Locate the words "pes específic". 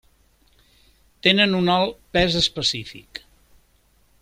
2.17-3.23